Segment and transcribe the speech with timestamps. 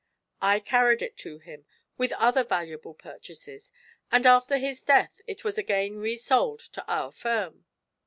[0.41, 3.71] I carried it to him, with other valuable purchases,
[4.11, 7.65] and after his death it was again resold to our firm.